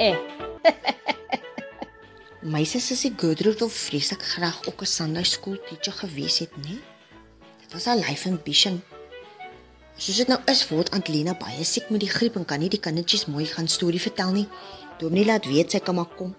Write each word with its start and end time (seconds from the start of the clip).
is 2.80 2.92
as 2.92 3.02
die 3.04 3.12
Gertrude 3.12 3.66
of 3.66 3.72
vreeslik 3.72 4.22
graag 4.22 4.66
ook 4.66 4.80
'n 4.80 4.86
Sunday 4.86 5.24
school 5.24 5.58
teacher 5.68 5.92
gewees 5.92 6.38
het, 6.38 6.56
né? 6.56 6.80
Dit 7.60 7.72
was 7.72 7.84
haar 7.84 7.96
life 7.96 8.28
ambition. 8.28 8.82
Soos 9.96 10.16
dit 10.16 10.28
nou 10.28 10.40
is, 10.46 10.68
word 10.68 10.90
Antlina 10.90 11.36
baie 11.36 11.64
siek 11.64 11.90
met 11.90 12.00
die 12.00 12.08
griep 12.08 12.36
en 12.36 12.44
kan 12.44 12.60
nie 12.60 12.72
die 12.72 12.80
kindertjies 12.80 13.26
mooi 13.26 13.44
gaan 13.44 13.68
storie 13.68 14.00
vertel 14.00 14.32
nie. 14.32 14.48
Dominee 14.98 15.26
laat 15.26 15.44
weet 15.44 15.70
sy 15.70 15.78
kan 15.78 15.94
maar 15.94 16.14
kom. 16.16 16.34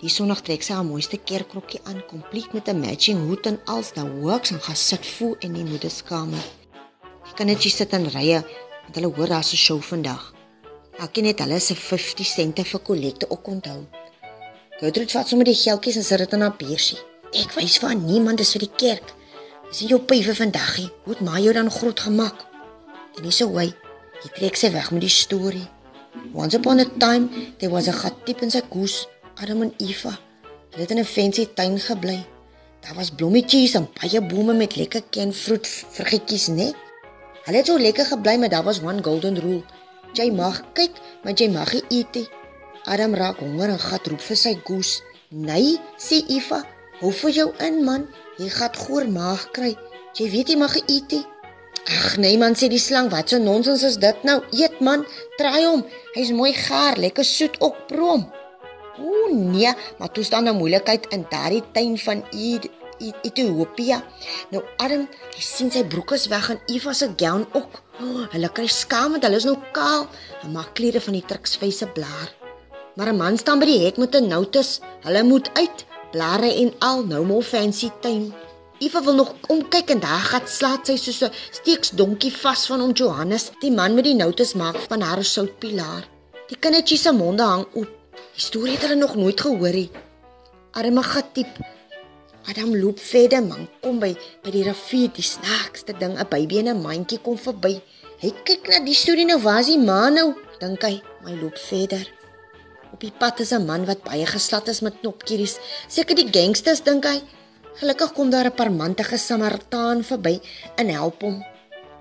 Die 0.00 0.08
Sondag 0.08 0.40
trek 0.40 0.62
sy 0.62 0.72
haar 0.72 0.84
mooiste 0.84 1.20
kerkrokkie 1.20 1.80
aan, 1.84 2.02
kompleet 2.08 2.52
met 2.52 2.68
'n 2.68 2.80
matching 2.80 3.26
hoed 3.26 3.46
en 3.46 3.60
als 3.64 3.92
dan 3.92 4.20
works 4.20 4.50
en 4.50 4.60
gaan 4.60 4.76
sit 4.76 5.06
voel 5.06 5.36
in 5.40 5.52
die 5.52 5.64
moederskamer. 5.64 6.42
Die 7.24 7.34
kindertjies 7.34 7.76
sit 7.76 7.92
in 7.92 8.08
rye 8.08 8.44
want 8.82 8.94
hulle 8.94 9.14
hoor 9.14 9.28
daar's 9.28 9.52
'n 9.52 9.56
show 9.56 9.82
vandag. 9.82 10.41
Elkeen 10.98 11.24
het 11.24 11.38
hulle 11.40 11.58
se 11.60 11.74
50 11.74 12.26
sente 12.26 12.64
vir 12.64 12.80
kollekte 12.80 13.30
ook 13.30 13.46
onthou. 13.48 13.80
Gertrude 14.80 15.12
vat 15.12 15.28
sommer 15.28 15.46
die 15.46 15.56
geldjies 15.56 15.96
en 15.96 16.04
sit 16.04 16.18
dit 16.18 16.32
in 16.36 16.40
haar 16.44 16.56
beursie. 16.58 16.98
Ek 17.32 17.54
wys 17.56 17.78
vir 17.80 17.94
niemand 17.96 18.40
is 18.40 18.52
vir 18.52 18.66
die 18.66 18.74
kerk. 18.76 19.12
Dis 19.70 19.80
nie 19.80 19.92
jou 19.94 20.00
pyfe 20.04 20.34
vandag 20.36 20.74
nie. 20.78 20.90
Hoe 21.04 21.14
het 21.14 21.22
maar 21.24 21.40
jou 21.40 21.54
dan 21.56 21.70
groot 21.70 22.00
gemaak? 22.00 22.44
En 23.16 23.22
dis 23.24 23.38
so 23.40 23.48
hy. 23.56 23.70
Hy 24.22 24.32
trek 24.36 24.58
sy 24.58 24.72
weg 24.74 24.90
met 24.92 25.04
die 25.06 25.12
storie. 25.12 25.64
Once 26.34 26.58
upon 26.58 26.80
a 26.80 26.86
time 26.98 27.30
there 27.58 27.72
was 27.72 27.88
a 27.88 27.94
gat 27.96 28.18
diep 28.26 28.42
in 28.44 28.52
sy 28.52 28.60
koes, 28.68 29.06
Adam 29.40 29.62
en 29.64 29.72
Eva. 29.80 30.12
Hulle 30.72 30.84
het 30.84 30.90
in 30.90 30.98
'n 30.98 31.04
fancy 31.04 31.46
tuin 31.54 31.78
gebly. 31.80 32.18
Daar 32.82 32.94
was 32.94 33.10
blommetjies 33.10 33.74
en 33.74 33.88
baie 34.00 34.20
bome 34.20 34.54
met 34.54 34.76
lekker 34.76 35.02
kenvruit 35.10 35.66
vruggetjies, 35.66 36.48
né? 36.48 36.72
Hulle 37.44 37.56
het 37.56 37.66
so 37.66 37.78
lekker 37.78 38.04
gebly, 38.04 38.36
maar 38.36 38.48
daar 38.48 38.64
was 38.64 38.82
one 38.82 39.02
golden 39.02 39.40
rule. 39.40 39.62
Jy 40.14 40.30
mag 40.30 40.62
kyk, 40.76 40.92
maar 41.22 41.34
jy 41.34 41.48
mag 41.48 41.72
nie 41.72 41.84
eet 41.98 42.14
nie. 42.14 42.28
Adam 42.84 43.14
raak 43.14 43.38
honger 43.38 43.70
en 43.70 43.78
gat 43.78 44.06
roep 44.06 44.20
vir 44.20 44.36
sy 44.36 44.54
goose. 44.64 45.02
"Nee," 45.30 45.80
sê 45.98 46.22
Eva, 46.28 46.64
"hou 47.00 47.12
vir 47.12 47.30
jou 47.30 47.52
in, 47.58 47.84
man. 47.84 48.08
Jy 48.38 48.48
gaan 48.48 48.74
goor 48.74 49.06
maag 49.08 49.50
kry. 49.52 49.76
Jy 50.14 50.30
weet 50.30 50.48
jy 50.48 50.56
mag 50.56 50.76
eet 50.76 51.12
nie." 51.12 51.26
Ag 51.82 52.16
nee 52.16 52.38
man 52.38 52.54
sê 52.54 52.68
die 52.70 52.78
slang, 52.78 53.10
wat 53.10 53.28
so 53.28 53.38
nonsens 53.38 53.82
is 53.82 53.96
dit 53.96 54.22
nou? 54.22 54.38
Eet 54.54 54.78
man, 54.80 55.02
try 55.38 55.64
hom. 55.64 55.82
Hy's 56.14 56.30
mooi 56.30 56.52
gaar, 56.54 56.96
lekker 56.96 57.24
soet 57.24 57.58
ook 57.60 57.86
prom. 57.88 58.28
Ooh 59.02 59.32
nee, 59.32 59.72
maar 59.98 60.12
toe 60.12 60.24
staan 60.24 60.48
'n 60.48 60.56
moeilikheid 60.56 61.06
in 61.10 61.26
daardie 61.30 61.64
tuin 61.72 61.98
van 61.98 62.24
Ethiopië. 62.98 64.00
Nou 64.50 64.62
Adam, 64.76 65.08
hy 65.34 65.40
sien 65.40 65.70
sy 65.70 65.84
broek 65.84 66.12
is 66.12 66.28
weg 66.32 66.50
en 66.50 66.60
Eva 66.66 66.92
se 66.92 67.08
gown 67.16 67.46
ook. 67.52 67.80
Oh, 68.00 68.26
hulle 68.32 68.48
kry 68.52 68.66
skaam 68.66 69.16
want 69.16 69.24
hulle 69.24 69.40
is 69.40 69.48
nou 69.48 69.56
kaal. 69.72 70.06
Hulle 70.40 70.52
maak 70.52 70.74
klere 70.74 71.00
van 71.00 71.18
die 71.18 71.26
truksvyse 71.26 71.86
blaar. 71.96 72.30
Maar 72.96 73.12
'n 73.12 73.16
man 73.16 73.38
staan 73.38 73.58
by 73.58 73.66
die 73.66 73.84
hek 73.84 73.96
met 73.96 74.14
'n 74.14 74.28
notas. 74.28 74.80
Hulle 75.02 75.22
moet 75.22 75.50
uit, 75.54 75.84
blare 76.12 76.54
en 76.62 76.72
al, 76.78 77.04
nou 77.04 77.24
more 77.24 77.42
fancy 77.42 77.90
tuin. 78.00 78.32
Eva 78.78 79.02
wil 79.02 79.14
nog 79.14 79.34
omkyk 79.48 79.90
en 79.90 80.00
daar 80.00 80.24
gaan 80.30 80.46
slaat 80.46 80.86
sy 80.86 80.96
soos 80.96 81.22
'n 81.22 81.32
steeksdonkie 81.50 82.32
vas 82.42 82.66
van 82.66 82.80
om 82.80 82.92
Johannes. 82.92 83.50
Die 83.60 83.70
man 83.70 83.94
met 83.94 84.04
die 84.04 84.14
notas 84.14 84.54
maak 84.54 84.76
van 84.88 85.00
haar 85.00 85.24
soutpilaar. 85.24 86.04
Die 86.48 86.56
kindertjies 86.56 87.02
se 87.02 87.12
monde 87.12 87.42
hang 87.42 87.66
oop. 87.72 87.92
Die 88.34 88.44
storie 88.48 88.72
het 88.72 88.82
hulle 88.82 88.94
nog 88.94 89.14
nooit 89.14 89.40
gehoor 89.40 89.72
nie. 89.72 89.90
Arme 90.72 91.02
gatiep. 91.02 91.52
Adam 92.50 92.74
loop 92.76 92.98
verder 92.98 93.42
man, 93.42 93.68
kom 93.82 94.00
by 94.02 94.16
by 94.42 94.50
die 94.50 94.64
rivier, 94.66 95.10
die 95.14 95.22
snaakste 95.22 95.94
ding, 95.98 96.18
'n 96.18 96.28
baby 96.28 96.58
en 96.58 96.68
'n 96.68 96.82
mandjie 96.82 97.20
kom 97.22 97.38
verby. 97.38 97.80
Hy 98.22 98.30
kyk 98.44 98.68
na 98.68 98.84
die 98.84 98.94
storie 98.94 99.24
nou, 99.24 99.38
waar 99.38 99.60
is 99.60 99.66
die 99.66 99.78
ma 99.78 100.08
nou? 100.08 100.34
Dink 100.60 100.82
hy, 100.82 101.02
my 101.24 101.34
loop 101.40 101.58
verder. 101.58 102.06
Op 102.92 103.00
die 103.00 103.10
pad 103.10 103.40
is 103.40 103.52
'n 103.52 103.66
man 103.66 103.86
wat 103.86 104.02
baie 104.04 104.26
geslat 104.26 104.68
is 104.68 104.80
met 104.80 105.00
knopkieries. 105.00 105.58
Seker 105.88 106.14
die 106.14 106.30
gangsters 106.30 106.82
dink 106.82 107.04
hy. 107.04 107.22
Gelukkig 107.80 108.12
kom 108.12 108.30
daar 108.30 108.46
'n 108.46 108.54
parmantige 108.54 109.18
Samaritaan 109.18 110.04
verby 110.04 110.40
en 110.76 110.88
help 110.88 111.22
hom. 111.22 111.44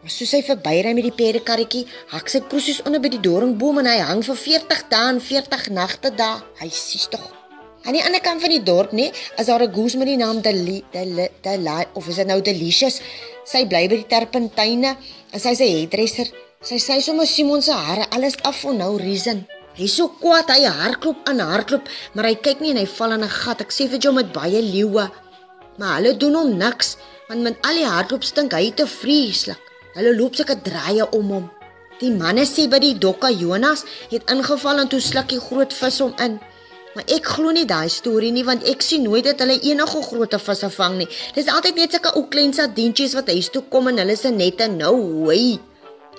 Maar 0.00 0.10
soos 0.10 0.32
hy 0.32 0.42
verbyry 0.42 0.92
met 0.94 1.04
die 1.04 1.12
perdekarretjie, 1.12 1.86
hak 2.08 2.28
sy 2.28 2.40
kroesies 2.40 2.82
onder 2.82 3.00
by 3.00 3.08
die 3.08 3.20
doringboom 3.20 3.78
en 3.78 3.86
hy 3.86 3.98
hang 3.98 4.24
vir 4.24 4.36
40 4.36 4.88
dae 4.88 5.08
en 5.08 5.20
40 5.20 5.68
nagte 5.70 6.14
daar. 6.14 6.42
Hy 6.60 6.68
sies 6.68 7.08
tog. 7.08 7.39
Aan 7.84 7.96
die 7.96 8.04
ander 8.04 8.20
kant 8.20 8.42
van 8.42 8.52
die 8.52 8.62
dorp, 8.62 8.92
nê, 8.92 9.10
is 9.38 9.46
daar 9.46 9.62
'n 9.62 9.72
goose 9.74 9.96
met 9.96 10.06
die 10.06 10.16
naam 10.16 10.40
Deli, 10.40 10.84
Deli, 10.92 11.28
Deli 11.42 11.86
of 11.94 12.08
is 12.08 12.16
dit 12.16 12.26
nou 12.26 12.40
Delicious? 12.40 13.00
Sy 13.44 13.66
bly 13.66 13.88
by 13.88 13.96
die 13.96 14.06
terpentyne 14.06 14.96
en 15.32 15.40
sy's 15.40 15.60
'n 15.60 15.72
hairdresser. 15.76 16.28
Sy 16.62 16.76
sê 16.76 17.00
sommer 17.00 17.26
Simon 17.26 17.62
se 17.62 17.72
hare 17.72 18.06
alles 18.10 18.36
af 18.42 18.56
for 18.56 18.74
no 18.74 18.96
reason. 18.96 19.46
Hy's 19.74 19.94
so 19.94 20.08
kwaad, 20.08 20.48
hy 20.50 20.64
hardloop 20.64 21.16
aan 21.28 21.38
hardloop, 21.40 21.88
maar 22.12 22.24
hy 22.24 22.34
kyk 22.34 22.60
nie 22.60 22.70
en 22.70 22.76
hy 22.76 22.86
val 22.86 23.12
in 23.12 23.24
'n 23.24 23.28
gat. 23.28 23.60
Ek 23.60 23.72
sê 23.72 23.88
vir 23.88 23.98
jou 23.98 24.12
met 24.12 24.32
baie 24.32 24.62
leeuwe 24.62 25.10
maar 25.80 25.96
hulle 25.96 26.16
doen 26.16 26.36
hom 26.36 26.56
niks 26.60 26.96
want 27.28 27.42
met 27.46 27.66
al 27.68 27.78
die 27.78 27.88
hardloop 27.88 28.24
stink 28.26 28.52
hy 28.52 28.72
te 28.74 28.84
vreeslik. 28.90 29.58
Hulle 29.94 30.12
loop 30.18 30.34
sulke 30.34 30.56
draaie 30.66 31.06
om 31.16 31.28
hom. 31.30 31.44
Die 32.00 32.10
manne 32.10 32.42
sê 32.48 32.64
by 32.70 32.80
die 32.82 32.96
dokka 33.04 33.30
Jonas 33.30 33.84
het 34.10 34.32
ingeval 34.34 34.82
en 34.82 34.90
toe 34.90 35.00
sluk 35.04 35.28
die 35.30 35.38
groot 35.40 35.72
vis 35.76 36.00
hom 36.02 36.10
in. 36.26 36.40
Maar 36.94 37.06
ek 37.14 37.28
glo 37.36 37.54
nie 37.54 37.66
daai 37.70 37.88
storie 37.92 38.32
nie 38.34 38.42
want 38.46 38.66
ek 38.66 38.82
sien 38.82 39.04
nooit 39.06 39.24
dat 39.24 39.38
hulle 39.44 39.60
enige 39.62 40.02
groot 40.08 40.34
visse 40.42 40.70
vang 40.74 40.96
nie. 40.98 41.08
Dis 41.36 41.50
altyd 41.52 41.78
net 41.78 41.94
sulke 41.94 42.14
ou 42.18 42.26
klein 42.32 42.54
sardientjies 42.56 43.14
wat 43.18 43.30
huis 43.30 43.50
toe 43.54 43.62
kom 43.70 43.92
en 43.92 44.02
hulle 44.02 44.16
se 44.18 44.32
nette 44.34 44.66
nou 44.72 44.94
hoe. 44.98 45.58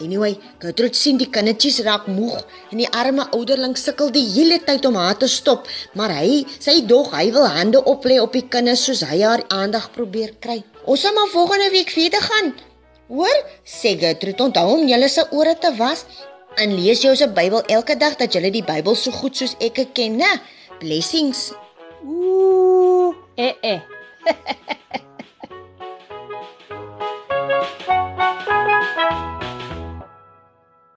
Anyway, 0.01 0.37
Gertrude 0.61 0.95
sien 0.97 1.19
die 1.19 1.27
kindertjies 1.29 1.81
raak 1.85 2.07
moeg 2.09 2.39
en 2.71 2.79
die 2.79 2.87
arme 2.95 3.27
ouderling 3.35 3.75
sukkel 3.77 4.09
die 4.15 4.23
hele 4.33 4.57
tyd 4.63 4.87
om 4.87 4.95
haar 4.97 5.17
te 5.19 5.27
stop, 5.29 5.67
maar 5.99 6.13
hy, 6.15 6.41
sy 6.63 6.79
dog, 6.89 7.11
hy 7.13 7.27
wil 7.35 7.45
hande 7.51 7.83
op 7.91 8.07
lê 8.09 8.17
op 8.21 8.33
die 8.33 8.45
kinders 8.55 8.85
soos 8.87 9.03
hy 9.05 9.19
haar 9.21 9.43
aandag 9.53 9.91
probeer 9.93 10.33
kry. 10.41 10.61
Ons 10.87 11.03
sal 11.05 11.13
maar 11.17 11.29
volgende 11.33 11.69
week 11.75 11.91
verder 11.93 12.23
gaan. 12.23 12.53
Hoor? 13.11 13.43
Sê 13.67 13.93
Gertrude, 13.99 14.47
onthou 14.47 14.77
om 14.77 14.87
julle 14.89 15.11
se 15.11 15.27
ore 15.35 15.57
te 15.59 15.73
was 15.77 16.05
en 16.61 16.73
lees 16.79 17.03
jou 17.03 17.13
se 17.15 17.27
Bybel 17.27 17.61
elke 17.75 17.97
dag 17.99 18.15
dat 18.19 18.33
julle 18.33 18.49
die 18.51 18.65
Bybel 18.65 18.95
so 18.95 19.11
goed 19.11 19.37
soos 19.37 19.57
ek 19.59 19.83
ken, 19.93 20.17
né? 20.23 20.31
Blessings. 20.81 21.53
Ooh, 22.03 23.13
eh 23.37 23.53
eh. 23.61 23.81